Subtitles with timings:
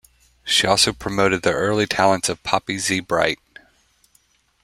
[0.43, 3.01] She also promoted the early talents of Poppy Z.
[3.01, 3.37] Brite.